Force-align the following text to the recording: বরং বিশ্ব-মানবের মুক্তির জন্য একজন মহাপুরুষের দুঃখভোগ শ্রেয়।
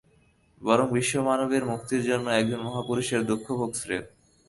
বরং 0.61 0.87
বিশ্ব-মানবের 0.91 1.63
মুক্তির 1.65 2.01
জন্য 2.03 2.25
একজন 2.31 2.59
মহাপুরুষের 2.61 3.21
দুঃখভোগ 3.25 3.69
শ্রেয়। 3.73 4.05